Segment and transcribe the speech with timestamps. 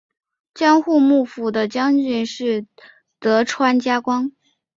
[0.55, 2.65] 江户幕府的将军是
[3.19, 4.31] 德川家光。